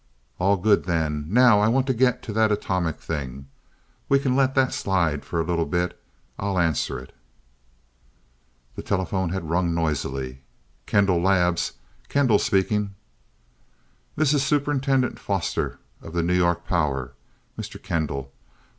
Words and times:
"All 0.39 0.57
good 0.57 0.85
then. 0.85 1.25
Now 1.29 1.59
I 1.59 1.67
want 1.67 1.85
to 1.85 1.93
get 1.93 2.23
to 2.23 2.33
that 2.33 2.51
atomic 2.51 2.99
thing. 2.99 3.45
We 4.09 4.17
can 4.17 4.35
let 4.35 4.55
that 4.55 4.73
slide 4.73 5.23
for 5.23 5.39
a 5.39 5.43
little 5.43 5.67
bit 5.67 5.95
I'll 6.39 6.57
answer 6.57 6.97
it." 6.97 7.13
The 8.75 8.81
telephone 8.81 9.29
had 9.29 9.51
rung 9.51 9.75
noisily. 9.75 10.41
"Kendall 10.87 11.21
Labs 11.21 11.73
Kendall 12.09 12.39
speaking." 12.39 12.95
"This 14.15 14.33
is 14.33 14.41
Superintendent 14.41 15.19
Foster, 15.19 15.77
of 16.01 16.13
the 16.13 16.23
New 16.23 16.33
York 16.33 16.65
Power, 16.65 17.13
Mr. 17.55 17.79
Kendall. 17.79 18.33